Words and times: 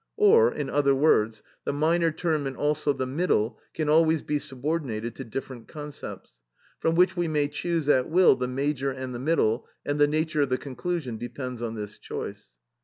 Or, 0.17 0.51
in 0.51 0.67
other 0.67 0.95
words, 0.95 1.43
the 1.63 1.71
minor 1.71 2.09
term 2.09 2.47
and 2.47 2.57
also 2.57 2.91
the 2.91 3.05
middle 3.05 3.59
can 3.75 3.87
always 3.87 4.23
be 4.23 4.39
subordinated 4.39 5.13
to 5.17 5.23
different 5.23 5.67
concepts, 5.67 6.41
from 6.79 6.95
which 6.95 7.15
we 7.15 7.27
may 7.27 7.47
choose 7.47 7.87
at 7.87 8.09
will 8.09 8.35
the 8.35 8.47
major 8.47 8.89
and 8.89 9.13
the 9.13 9.19
middle, 9.19 9.67
and 9.85 9.99
the 9.99 10.07
nature 10.07 10.41
of 10.41 10.49
the 10.49 10.57
conclusion 10.57 11.17
depends 11.19 11.61
on 11.61 11.75
this 11.75 11.99
choice. 11.99 12.57